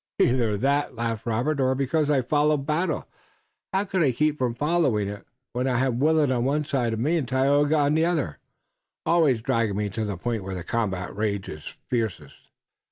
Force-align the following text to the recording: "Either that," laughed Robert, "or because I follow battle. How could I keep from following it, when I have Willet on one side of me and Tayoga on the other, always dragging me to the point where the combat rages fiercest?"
"Either 0.17 0.57
that," 0.57 0.95
laughed 0.95 1.27
Robert, 1.27 1.59
"or 1.61 1.75
because 1.75 2.09
I 2.09 2.23
follow 2.23 2.57
battle. 2.57 3.07
How 3.71 3.85
could 3.85 4.01
I 4.01 4.11
keep 4.11 4.39
from 4.39 4.55
following 4.55 5.07
it, 5.07 5.27
when 5.53 5.67
I 5.67 5.77
have 5.77 5.93
Willet 6.01 6.31
on 6.31 6.43
one 6.43 6.63
side 6.63 6.93
of 6.93 6.99
me 6.99 7.17
and 7.17 7.27
Tayoga 7.27 7.75
on 7.77 7.93
the 7.93 8.05
other, 8.05 8.39
always 9.05 9.41
dragging 9.41 9.77
me 9.77 9.89
to 9.89 10.03
the 10.03 10.17
point 10.17 10.41
where 10.43 10.55
the 10.55 10.63
combat 10.63 11.15
rages 11.15 11.77
fiercest?" 11.91 12.49